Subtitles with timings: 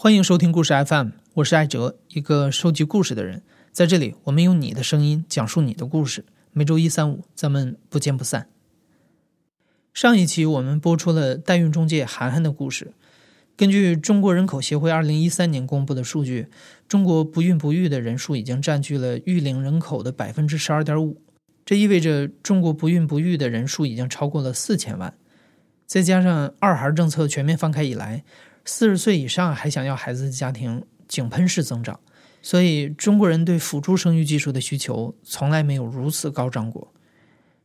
[0.00, 3.42] 欢迎收听故事 FM，我是艾哲，一个收集故事的人。
[3.72, 6.24] 在这里，我们用你的声音讲述你的故事。
[6.52, 8.48] 每周一、三、五，咱们不见不散。
[9.92, 12.92] 上一期我们播出了代孕中介涵涵的故事。
[13.56, 16.46] 根据中国人口协会二零一三年公布的数据，
[16.86, 21.20] 中国不孕不育的人数已经占据了育龄人口的百分之十二点五。
[21.66, 25.12] 这意味着中国不孕不育的人数已经超过了四千万。
[25.88, 28.22] 再加上二孩政策全面放开以来，
[28.70, 31.98] 四十岁以上还想要孩子的家庭井喷式增长，
[32.42, 36.92] 所以中国人对辅助生育技术的需求从来没有如此高涨过。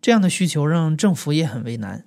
[0.01, 2.05] 这样的需求让政府也很为难。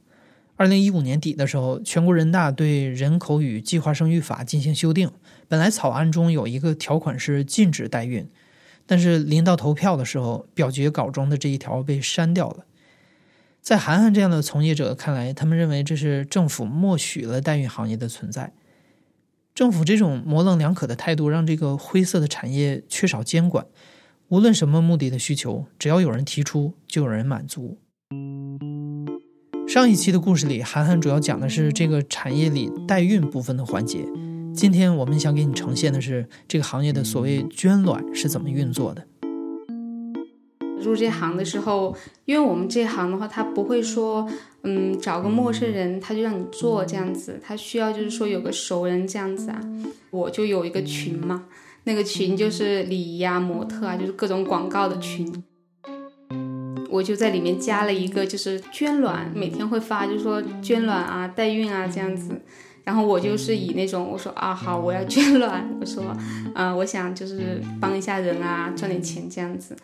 [0.56, 5.10] 二零一五年底的时候，全国人大对《人口与计划生育法》进行修订，
[5.46, 8.26] 本来草案中有一个条款是禁止代孕，
[8.86, 12.64] 但是临到投票的时候，表决稿中的这一条被删掉了。
[13.60, 18.54] 在涵涵这样的从业者看来，他们认为这是政府默许了代孕行业的存在。
[19.56, 23.64] 政府这种模棱两可的态度，让这个灰色的产业缺少监管。
[24.28, 27.78] 无论什么目的的需求，只要有人提出，就有人满足。
[29.66, 34.06] 上一期的故事里，涵涵主要讲的是这个产业里代孕部分的环节。
[34.54, 39.06] 今天我们想给你呈现的是这个行业的所谓捐卵是怎么运作的。
[40.82, 41.96] 入这行的时候，
[42.26, 44.28] 因为我们这行的话，它不会说，
[44.68, 49.60] 嗯，找个陌生人他就让你做这样子，他需要就是说有个熟人这样子啊。
[50.10, 51.44] 我就有一个群嘛，
[51.84, 55.32] 那个群就是礼仪啊、模特啊，就是各种广告的群。
[56.90, 62.40] 我就在里面加了一个，就是捐卵，每天会发，就是说捐卵啊、代孕啊这样子。
[62.82, 66.04] 然后我就是以那种我说啊好，我要 捐卵，我说，
[66.54, 69.76] 啊，我想就是帮一下人啊，赚点钱这样子。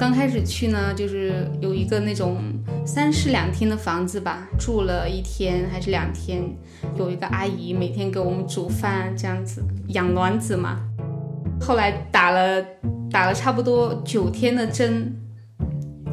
[0.00, 2.38] 刚开始去呢，就是有一个那种
[2.86, 6.42] 三室两厅的房子吧，住了一天还是两天，
[6.96, 10.80] 有一个阿姨每天给我们煮饭这样子，养卵子嘛。
[11.60, 12.64] 后来打了。
[13.12, 15.12] 打了差不多九天的针，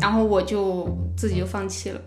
[0.02, 2.02] 然后我就自己就放弃了。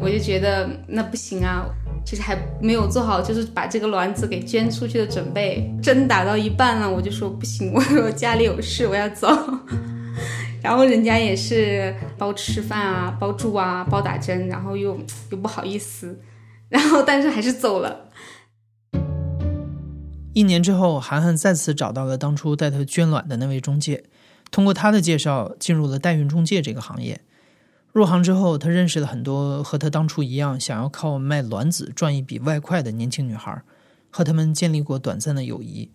[0.00, 1.66] 我就觉得那不行啊，
[2.02, 5.70] 其实还没有做好，就是把这个卵子给捐出去的准备。
[5.82, 9.28] 针打到一半了，我就说不行，我 说家里有事，我要走。
[10.66, 14.98] 然后人家也是包吃饭啊，包住啊，包打针，然后又
[15.30, 16.18] 又不好意思，
[16.68, 18.10] 然后但是还是走了。
[20.34, 24.06] 一年之后，涵涵再次找到了当初带她捐卵的那位中介，
[24.50, 27.20] 通过他的介绍，进入了代孕中介这个行业。
[27.92, 33.62] 入行之后，他认识了很多和他当初一样想要靠卖卵子赚一笔外快的年轻女孩，
[34.10, 35.92] 和他们建立过短暂的友谊。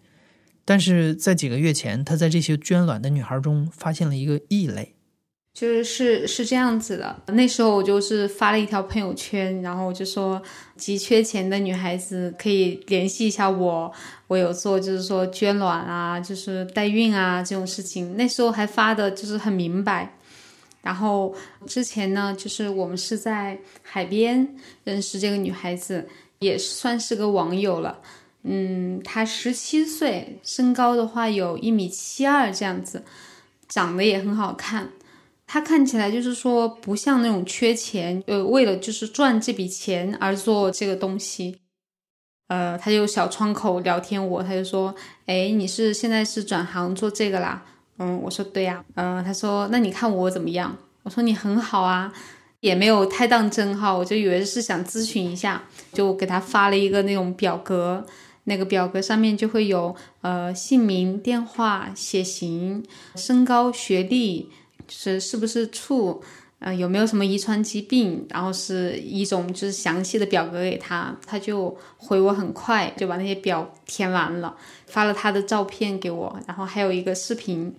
[0.64, 4.96] 但是在几个月前，他在这些捐卵的女孩中发现了一个异类。
[5.54, 10.42] 就是是是这样子的，那时候我就是发了一条朋友圈，然后我就说
[10.78, 13.92] 急缺钱的女孩子可以联系一下我，
[14.28, 18.16] 我有做就是说捐卵啊，就是代孕啊这种事情。
[18.16, 20.18] 那时候还发的就是很明白。
[20.82, 21.36] 然后
[21.68, 24.56] 之前呢，就是我们是在海边
[24.86, 26.08] 认识这个女孩子，
[26.40, 28.00] 也算是个网友了。
[28.44, 33.03] 嗯，他十七岁，身高的话有一米七二这样子，
[33.68, 34.90] 长得也很好看。
[35.46, 41.59] 他看起来就是说不像那种缺钱，呃，为了就是赚这笔钱而做这个东西。
[42.47, 44.94] 呃，他就小窗口聊天，我他就说，
[45.25, 47.63] 哎，你是现在是转行做这个啦？
[47.97, 48.84] 嗯，我说对呀。
[48.96, 50.75] 嗯，他说那你看我怎么样？
[51.03, 52.12] 我说你很好啊，
[52.59, 55.63] 也没有太当真哈，我就以为是想咨询一下，
[55.94, 58.06] 就给他发了一个那种表格，
[58.51, 62.84] 那个表格上面就会有呃姓名、电话、血型、
[63.16, 64.50] 身高、学历。
[64.88, 66.22] 就是是不是处，
[66.59, 68.25] 呃，有没有什么遗传疾病？
[68.29, 74.53] 然后是一种就是详细的表格给他，他就回我很快就把那些表填完了，
[74.88, 77.73] 发了他的照片给我，然后还有一个视频，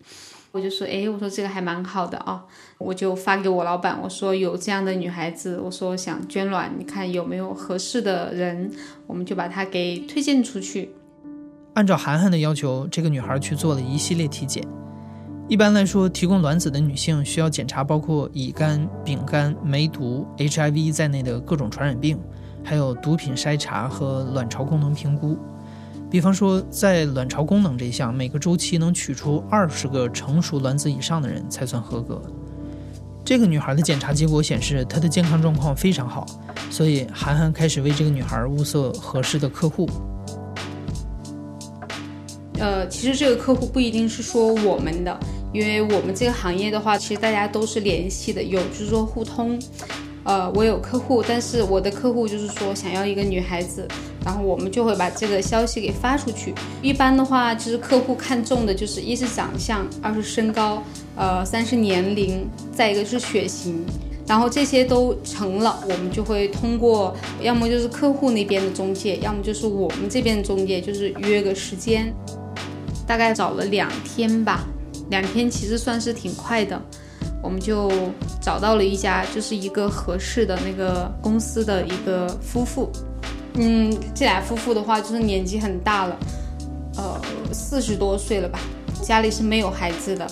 [0.52, 2.44] 我就说，哎，我说这个还蛮好的啊，
[2.76, 8.70] 我就发给我老板，我说有这样的女孩子，我说想捐卵，你看有没有合适的人，
[9.06, 10.90] 我们就把她给推荐出去。
[11.72, 14.62] 按照涵涵的要求，这个女孩去做了一系列体检。
[15.49, 22.19] 一般来说，提供卵子的女性需要检查包括乙肝、丙肝、梅毒、HIV 在内的各种传染病，
[22.62, 25.38] 还有毒品筛查和卵巢功能评估。
[26.12, 32.20] 比方说，在卵巢功能这一项，每个周期能取出二十个成熟卵子以上的人才算合格。
[33.25, 36.26] 这个女孩的检查结果显示，她的健康状况非常好，
[36.69, 39.88] 所以涵涵开始为这个女孩物色合适的客户。
[42.59, 45.19] 呃，其实这个客户不一定是说我们的。
[45.50, 49.59] 因为我们这个行业的话，其实大家都是联系的，有就是说互通。
[50.25, 53.88] 呃，我有客户，但是我的客户就是说想要一个女孩子，
[54.24, 56.54] 然后我们就会把这个消息给发出去。
[56.80, 60.82] 一般的话，就是客户看中的就是一是长相，二是身高，
[61.16, 63.84] 呃，三是年龄，再一个是血型。
[64.24, 72.14] 然后这些都成了，我们就会通过，要么就是客户那边的中介，要么就是我们这边的中介，就是约个时间，
[73.04, 74.64] 大概找了两天吧，
[75.10, 76.80] 两天其实算是挺快的，
[77.42, 77.90] 我们就
[78.40, 82.88] 找到了一家就是一个合适的那个公司的一个夫妇，
[83.54, 86.16] 嗯，这俩夫妇的话就是年纪很大了，
[86.96, 87.20] 呃，
[87.52, 88.58] 四十多岁了吧，
[89.02, 90.26] 家里是没有孩子的。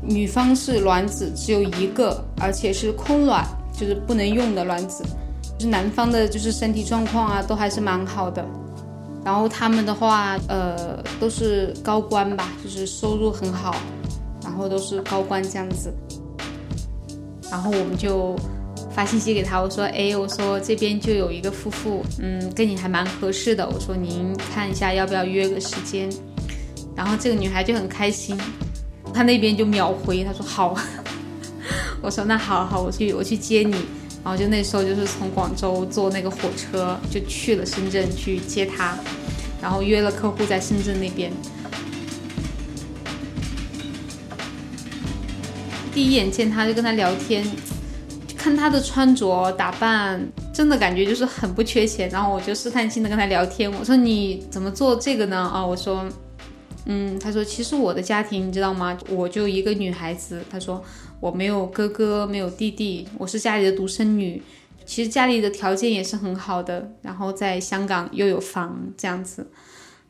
[0.00, 5.04] 女方是卵子只有一个，而且是空卵，就是不能用的卵子。
[5.58, 8.44] 就是男方的，就是身体状况啊，都还是蛮好的。
[9.24, 13.74] 然后他们的话，呃，都是高官吧，就是收入很好，
[14.42, 15.92] 然后都是高官这样子。
[17.50, 18.36] 然后我们就
[18.98, 26.10] 发信息给他，我说，哎，我说这边就有一个夫妇，嗯，跟你还蛮合适的，我说您看一下要不要约个时间。
[26.96, 28.36] 然后这个女孩就很开心。
[29.14, 30.76] 他那边就秒回，她说好，
[32.02, 33.70] 我说那好好，我去我去接你，
[34.24, 38.98] 然后就那时候就是从广州坐那个火车就去了深圳去接他，
[39.62, 41.30] 然后约了客户在深圳那边。
[45.94, 47.46] 第一眼见他就跟他聊天，
[48.38, 55.36] 看他的穿着打扮，真的感觉就是很不缺钱，然后我就试探性的跟他聊天，我说你怎么做这个呢？
[55.36, 56.08] 啊，我说。
[56.90, 58.96] 嗯，他说，其实我的家庭你知道吗？
[59.10, 60.40] 我就一个女孩子。
[60.48, 60.82] 他说
[61.20, 64.42] 我没有哥哥，没有弟弟，我是家里的独生女。
[64.86, 69.46] 其实家里的条件也是很好的，然后在香港又有房这样子，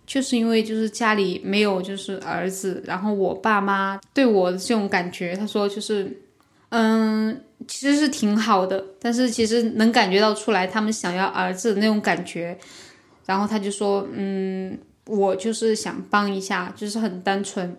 [0.06, 6.22] 就是因为就是家里没有就是儿子，然后我爸妈对我的这种感觉，他说就是，
[6.68, 12.56] 嗯，其实是挺好的，但是其实能感觉到出来他们想要儿子的那种感觉，
[13.26, 14.78] 然后他就说，嗯。
[15.10, 17.74] 我就是想帮一下，就是很单纯，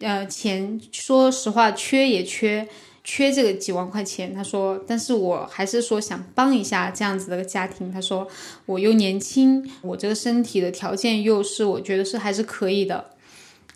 [0.00, 2.68] 呃，钱说实话缺也缺，
[3.02, 4.34] 缺这个几万块钱。
[4.34, 7.90] 他说，但是我还是说想帮一下这样子的家庭。
[7.90, 8.28] 他说，
[8.66, 13.06] 我又年轻，我这个身体的条件又是我觉得是还是可以的。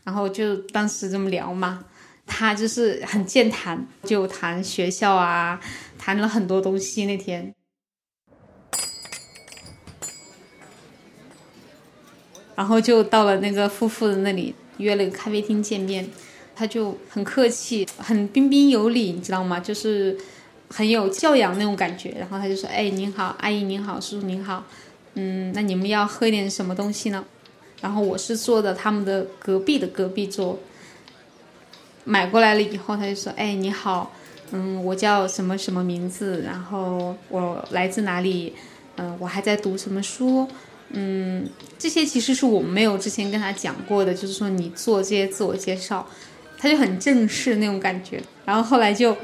[0.05, 1.83] 然后就当时这么聊嘛，
[2.27, 5.61] 他就是很健谈，就谈学校啊，
[5.99, 7.55] 谈了很多东西那天。
[12.57, 16.09] 然后就到了那个夫妇的那里，约了个咖啡厅见面。
[16.57, 19.59] 他就很客气，很彬彬有礼，你知道吗？
[19.59, 20.17] 就是
[20.69, 22.15] 很有教养那种感觉。
[22.17, 24.65] 然后他就说：“哎，您好，阿姨您好，叔叔您好，
[25.15, 27.25] 嗯，那你们要喝点什么东西呢？”
[27.83, 30.57] 然后我是坐的他们的隔壁的隔壁桌，
[32.05, 34.13] 买过来了以后，他就说：“哎，你好，
[34.53, 36.43] 嗯，我叫什么什么名字？
[36.45, 38.55] 然后我来自哪里？
[38.97, 40.47] 嗯，我还在读什么书？”
[40.97, 41.49] 嗯，
[41.79, 46.07] 这些其实是我们没有之前跟他讲过的，就是说你做这些自我介绍，
[46.57, 48.23] 他就很正式那种感觉。
[48.45, 49.17] 然后后来就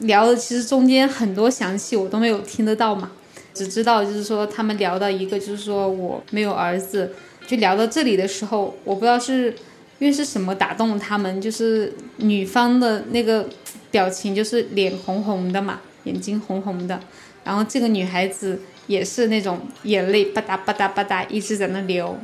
[0.00, 3.12] 聊的，其实中间很多详细我都没有听得到嘛，
[3.52, 7.12] 只知道就是说他们聊到一个，就是说我没有儿子，
[7.46, 9.54] 就聊到这里的时候，我不知道是
[9.98, 13.48] 因为是什么打动了他们，就是女方的那个
[13.90, 17.00] 表情就是脸红红的嘛，眼睛红红的，
[17.44, 18.60] 然后这个女孩子。
[18.86, 22.18] 也是那种眼泪吧嗒吧嗒吧嗒一直在那流，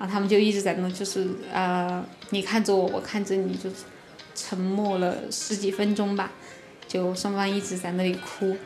[0.00, 3.70] 然后他们就一直在那，就是呃，你看着我，我看着你，就
[4.34, 6.32] 沉默了十几分钟吧，
[6.88, 8.56] 就双方一直在那里哭。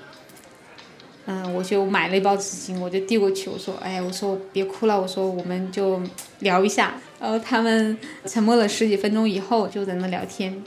[1.26, 6.00] 嗯，我就买了一包纸巾，我就递过去，我说：“哎，我说别哭了，我说我们就
[6.38, 6.94] 聊一下。”
[7.24, 10.62] 然后他们沉默了十几分钟以后，就在那聊天，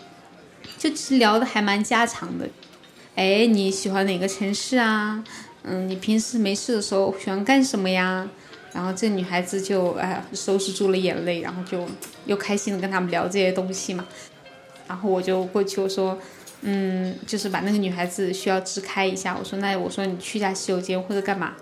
[0.76, 2.50] 就其实聊的还蛮家常的。
[3.14, 5.24] 哎，你喜欢哪个城市啊？
[5.62, 8.28] 嗯，你平时没事的时候喜欢干什么呀？
[8.74, 11.86] 然后这女孩子就哎收拾住了眼泪，然后就
[12.26, 14.04] 又开心的跟他们聊这些东西嘛。
[14.88, 16.18] 然后我就过去我说，
[16.62, 19.38] 嗯，就是把那个女孩子需要支开一下。
[19.38, 21.54] 我说那我说你去一下洗手间或者干嘛？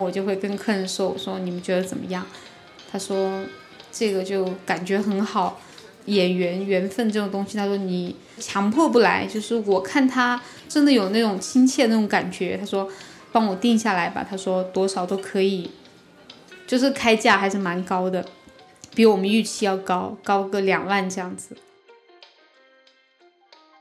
[0.00, 2.26] 我就会跟客人说，我说你们觉得怎么样？
[2.90, 3.40] 他说
[3.92, 5.60] 这个就感觉很好。
[6.06, 12.56] 演员缘分这种东西，他说你强迫不来，就是我看他真的有那种亲切那种感觉。
[12.56, 12.88] 他说
[13.30, 15.70] 帮我定下来吧，他说多少都可以，
[16.66, 18.24] 就是开价还是蛮高的，
[18.94, 21.54] 比我们预期要高，高个两万这样子。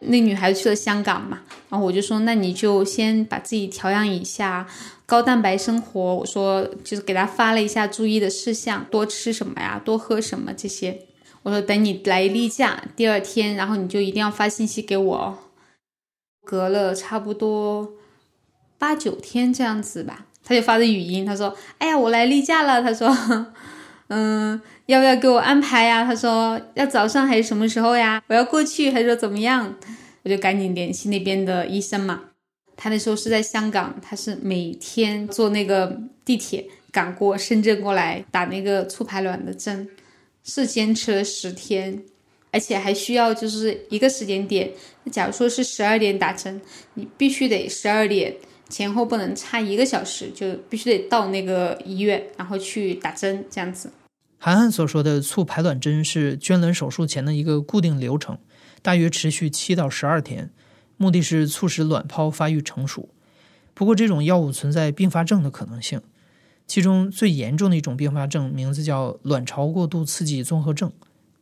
[0.02, 4.68] 那女孩子去了香港嘛，然后我就说那你就先把自己调养一下，
[5.06, 6.16] 高蛋白生活。
[6.16, 11.02] 我说就是给她发了一下注意的事项，多吃什么呀，多喝什么这些。
[11.44, 15.38] 我说等你来例假第二天，然后你就一定要发信息给我。
[16.46, 17.94] 隔了差不多
[18.78, 23.08] 八九天这样子吧，他就发的语音，他说：“哎呀，我来例假了。”他说
[24.10, 28.22] ：“嗯，要不要给我安排呀？”他说：“要早上还是什么时候呀？
[28.28, 29.76] 我要过去，还是说怎么样？”
[30.24, 32.22] 我就赶紧联系那边的医生嘛。
[32.76, 39.88] 他那时候是在香港，他是每天坐那个地铁赶过深圳过来打那个促排卵的针，
[40.44, 42.04] 是坚持了十天。
[42.52, 44.72] 而且还需要就是一个时间点，
[45.12, 46.60] 假如说是十二点打针，
[46.96, 48.36] 你必须得十二点
[48.70, 53.92] 前后不能差一个小时，就必须得到那个医院，然后去打针这样子。
[54.42, 58.38] 涵涵所说的促排卵针是捐卵手术前的一个固定流程，
[58.82, 60.50] 大约持续七到十二天，
[60.96, 63.10] 目的是促使卵泡发育成熟。
[63.74, 66.02] 不过这种药物存在并发症的可能性，
[66.66, 70.90] 其中最严重的一种并发症名字叫卵巢过度刺激综合症。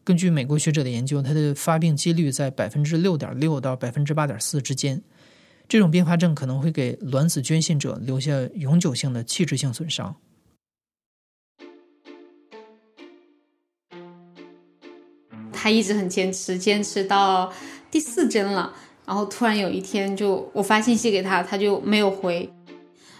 [0.04, 5.04] 根据美国学者的研究，它的发病几率在百分之六点六到百分之八点四之间。
[5.68, 10.16] 这种并发症可能会给卵子捐献者留下永久性的器质性损伤。
[15.58, 17.52] 他一直很坚持，坚持到
[17.90, 18.72] 第四针了，
[19.08, 22.48] 然后突然有一天，就我发信息给他，他就没有回。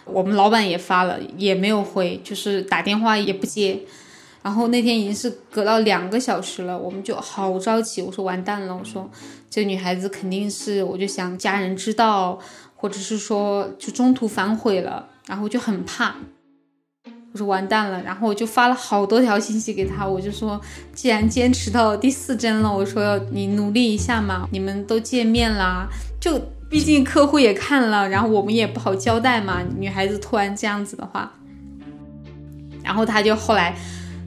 [0.04, 3.78] 我们老板也发了，也没有回，就是打电话也不接。
[4.40, 8.00] 然后那天已经是隔到两个小时了，我们就好着急。
[8.00, 9.10] 我说完蛋了，我说
[9.50, 12.38] 这女孩子肯定是，我就想家人知道，
[12.76, 16.14] 或者是说就中途反悔了，然后就很怕。
[17.38, 20.60] 我说完蛋了，然后我就发了好多条信息给他，我就说
[20.92, 25.88] 既然坚持到第四针了，我说你努力一下嘛，你们都见面啦，
[26.20, 31.32] 就毕竟客户也看了，然后我们也不好交代嘛，女孩子突然这样子的话，
[32.82, 33.76] 然后他就后来。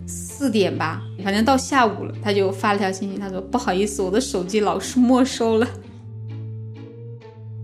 [0.07, 5.67] 四点吧，反正到下午了，他就发了条信息，他说不好意思，我的手机老是没收了。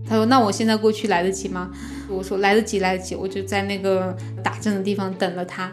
[0.08, 1.70] 他说那我现在过去来得及吗？
[2.08, 5.70] 我说来得及，来得及，我就在那个打针的地方等了他。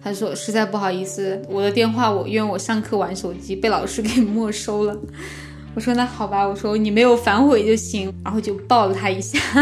[0.00, 4.96] 他说实在不好意思，我的电话我因为我上课玩手机被老师给没收了。
[5.74, 9.38] 我说那好吧，我说你没有反悔就行，然后就抱了他一下。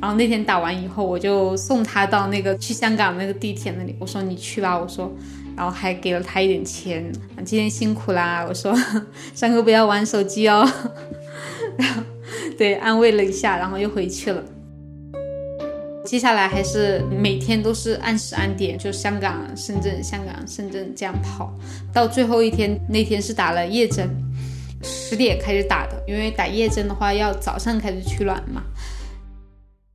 [0.00, 3.96] 然后那天打完以后，我就送他到那个去香港那个地铁那里。
[3.98, 5.10] 我说你去吧，我说，
[5.56, 7.10] 然后还给了他一点钱。
[7.44, 8.72] 今天辛苦啦，我说
[9.34, 10.68] 上课不要玩手机哦。
[11.78, 12.02] 然后
[12.58, 14.44] 对安慰了一下，然后又回去了。
[16.04, 21.52] 接下来还是每天都是按时按点，就香港、深圳、香港、深圳这样跑。
[21.92, 24.08] 到最后一天，那天是打了夜针，
[24.82, 28.62] 十点开始打的，因为打夜针的话要早上开始取卵嘛。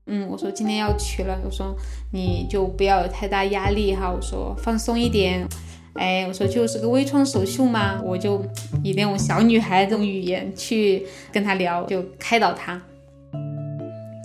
[0.06, 1.76] 嗯，我说今天要取了，我说
[2.12, 5.48] 你就不要有太大压力哈，我说放松一点，
[5.94, 8.44] 哎，我说就是个微创手术嘛，我就
[8.84, 12.82] 以那种小女孩这种语言去跟他聊，就开导他，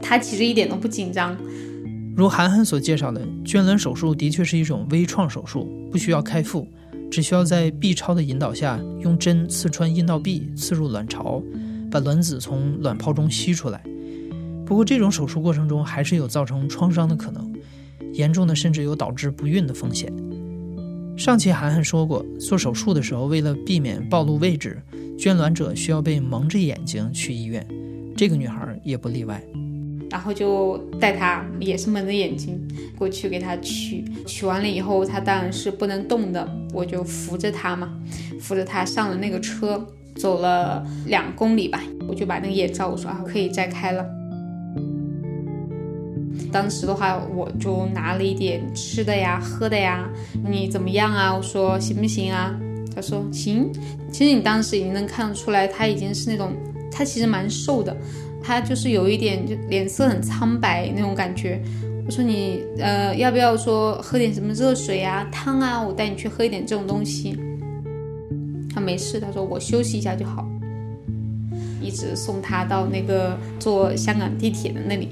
[0.03, 1.37] 他其实一点都不紧张。
[2.17, 6.67] 如涵涵所介绍的，捐卵手术的确是一种微创手术，不需要开腹，
[7.11, 11.43] 只需要在 B 超的引导下，用针刺穿阴道壁，刺入卵巢，
[11.91, 13.81] 把卵子从卵泡中吸出来。
[14.67, 17.55] 不过，这种手术过程中还是有造成创伤的可能，
[18.15, 20.13] 严重的甚至有导致不孕的风险。
[21.19, 24.81] 上期涵涵说过，做手术的时候，为了避免暴露位置，
[25.19, 27.67] 捐卵者需要被蒙着眼睛去医院，
[28.17, 29.43] 这个女孩也不例外。
[30.09, 32.57] 然后就带她，也是蒙着眼睛
[32.97, 37.93] 过去给她取，取完了以后，她当然是不能动的，我就扶着她嘛，
[38.41, 39.85] 扶着她上了那个车，
[40.15, 44.07] 走了两公里吧，我就把那个眼罩我说啊可以摘开了。
[46.53, 50.09] 当时的话，我就拿了一点吃的呀、喝的呀，
[50.49, 51.35] 你怎么样啊？
[51.35, 52.55] 我说行不行啊？
[52.95, 53.71] 他说行。
[54.11, 56.53] 其实你当时已经能看得出来，他已经是那种，
[56.91, 57.97] 他其实蛮瘦的，
[58.43, 61.61] 他就是有一点就脸色很苍白那种感觉。
[62.07, 65.81] 我说你呃要不要说喝点什么热水啊、汤啊？
[65.81, 67.39] 我带你去喝一点这种东西。
[68.75, 70.49] 他没事，他说我休息一下就好。
[71.81, 75.09] 一直送他到那个坐香港地铁的那里。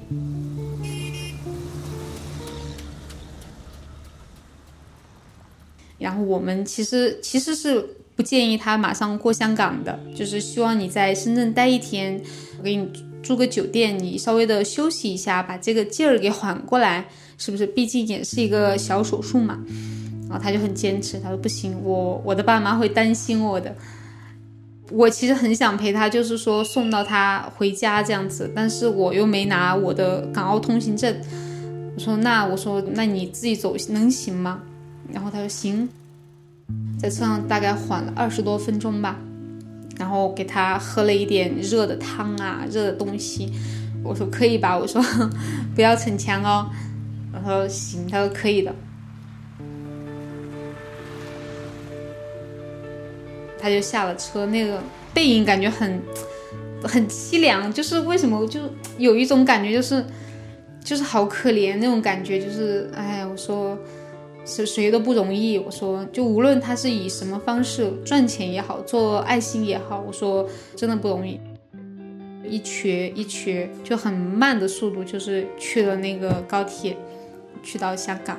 [5.98, 7.84] 然后我们其实其实是
[8.14, 12.20] 不建议他马上过香港的，就是希望你在深圳待一天，
[12.58, 12.88] 我给你
[13.22, 17.06] 住个酒店，你稍微的休息一下，把这个劲儿给缓过来，
[17.38, 17.66] 是不是？
[17.66, 19.58] 毕竟也是一个小手术嘛。
[20.28, 23.74] 然后他就很坚持，他说不行，我我的爸妈会担心我的。
[24.90, 31.14] 我其实很想陪他，就是说送到他回家这样子，但是我又没拿我的港澳通行证。
[31.94, 34.62] 我说那我说那你自己走能行吗？
[35.12, 35.88] 然后他说行，
[36.98, 39.16] 在车上大概缓了二十多分钟吧，
[39.98, 43.52] 然后给他喝了一点热的汤啊，热的东西。
[44.04, 45.02] 我说可以吧，我说
[45.74, 46.70] 不要逞强哦。
[47.32, 48.74] 他说行，他说可以的。
[53.58, 54.80] 他就下了车，那个
[55.12, 56.00] 背影感觉很
[56.84, 58.60] 很凄凉，就是为什么就
[58.96, 60.04] 有一种感觉，就是
[60.84, 63.76] 就是好可怜那种感觉，就是哎，我说
[64.46, 71.40] 谁谁都不容易，我说就无论他是以什么方式赚钱也好，做爱心也好，我说真的不容易，
[72.48, 76.96] 一瘸一瘸就很慢的速度，就是去了那个高铁，
[77.60, 78.38] 去到香港。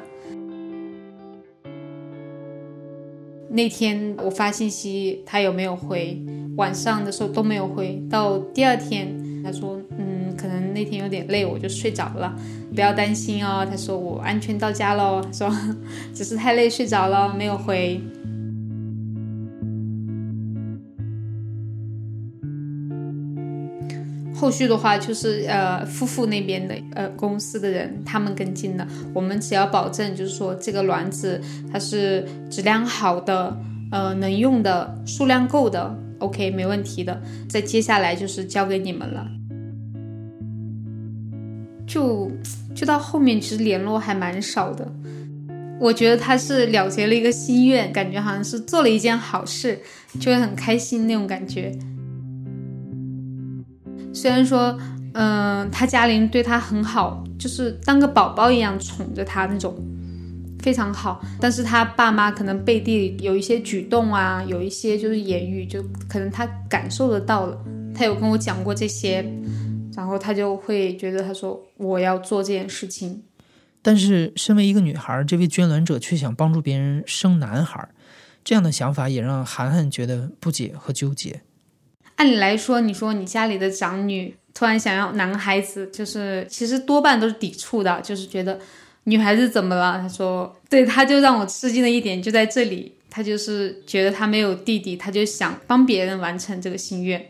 [3.50, 6.18] 那天我发信息，他有没有回？
[6.56, 8.02] 晚上的时候都没有回。
[8.10, 10.17] 到第二天，他说：“嗯，
[10.48, 12.34] 可能那天有点累，我就睡着了。
[12.74, 15.54] 不要担心哦。”他说：“我安全到家喽。”说：
[16.16, 18.00] “只是太累睡着了，没有回。”
[24.40, 31.42] 后续的话就是呃，夫妇那边的呃公司的人他们跟进了，我们只要保证就是说这个卵子
[31.74, 33.58] 它是质量好的，
[33.92, 37.20] 呃能用的数量够的，OK 没问题的。
[37.50, 39.28] 再接下来就是交给你们了，
[41.88, 42.30] 就
[42.76, 44.88] 就到后面其实联络还蛮少的。
[45.80, 49.80] 我觉得他是了结了一个心愿，感觉好像是做了一件好事，
[50.20, 51.72] 就会很开心那种感觉。
[54.12, 54.76] 虽然说，
[55.14, 59.76] 嗯，他家里人对他很好，就是当个宝宝一样宠着他那种，
[60.60, 61.22] 非常好。
[61.40, 67.56] 但是他爸妈可能背地里有一些举动啊，有一些就是言语，就可能他感受得到了。
[67.94, 69.24] 他有跟我讲过这些，
[69.98, 73.24] 然后他就会觉得，他说我要做这件事情。
[73.82, 77.90] 但是，身为一个女孩，这位捐卵者却想帮助别人生男孩，
[78.44, 81.42] 这样的想法也让涵涵觉得不解和纠结。
[82.18, 88.60] 按理来说，你说你家里的长女突然想要男孩子，就是其实多半都是抵触的，就是觉得
[89.06, 89.98] 女孩子怎么了？
[89.98, 97.26] 他说，对，他就让我吃惊的一点就在这里，他就是觉得他没有弟弟，他就想帮别人完成这个心愿。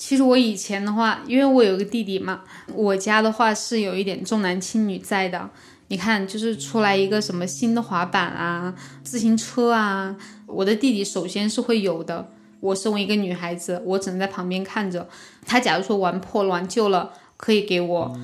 [0.00, 2.40] 其实我以前的话，因为我有个弟弟嘛，
[2.74, 5.50] 我家的话是有一点重男轻女在的。
[5.88, 12.30] 你看，就是出来一个什么新的滑板啊、自行车啊，我的弟弟首先是会有的。
[12.60, 15.06] 我身为一个女孩子，我只能在旁边看着。
[15.44, 18.18] 他假如说玩破了、玩旧了，可以给我。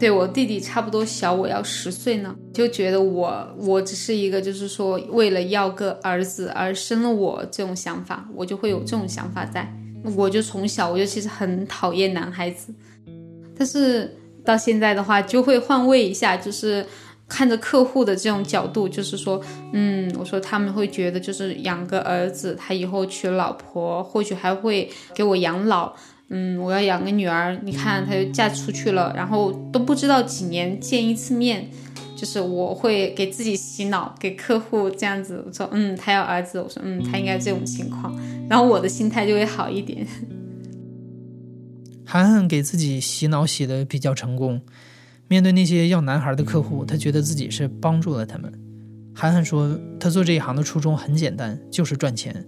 [0.00, 9.70] 对我弟弟差不多小我要十岁呢，就觉得我我只是一个，就是说为了要个儿子而生了我这种想法，我就会有这种想法在。
[10.16, 12.72] 我就从小我就其实很讨厌男孩子，
[13.56, 16.84] 但是到现在的话就会换位一下，就是。
[17.32, 19.40] 看着客户的这种角度，就是说，
[19.72, 25.94] 嗯，我说他们会觉得，就是养个儿子，他以后娶老婆，或许还会给我养老。
[26.30, 31.70] 嗯，我要养个女儿，你看，她就嫁出去了，然后都不知道几年见一次面，
[32.16, 38.12] 就是我会给自己洗脑，给客户这样子，我说，嗯，他要儿子，我说，嗯，他应该这种情况，
[38.50, 40.04] 然后我的心态就会好一点。
[42.04, 44.60] 涵涵给自己洗脑洗的比较成功。
[45.28, 48.52] 面对那些要男孩的客户，她觉得自己是帮助了他们。
[49.14, 52.44] 涵涵说，她做这一行的初衷很简单，就是赚钱。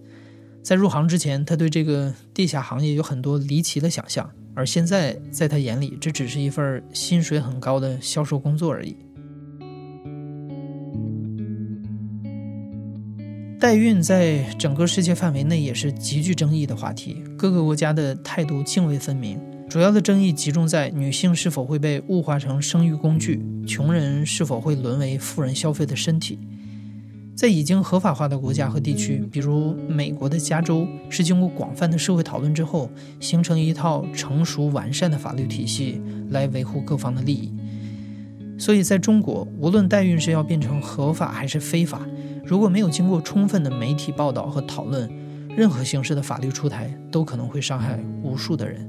[0.65, 8.97] 在入行之前，她对这个地下行业有很多离奇的想象，而现在在她眼里，这只是一份薪水很高的销售工作而已。
[13.63, 19.41] 代孕在整个世界范围内也是极具争议的话题，各个国家的态度泾渭分明。
[19.69, 26.41] 主要的争议集中在女性是否会被物化成生育工具，穷人是否会沦为富人消费的身体。
[27.37, 37.53] 在已经合法化的国家和地区，比如美国的加州，是经过广泛的社会讨论之后，形成一套成熟完善的法律体系来维护各方的利益。
[38.63, 42.01] 所以，在中国，无论代孕是要变成合法还是非法，
[42.45, 45.11] 如果没有经过充分的媒体报道和讨论，
[45.49, 48.89] 任何形式的法律出台都可能会伤害无数的人。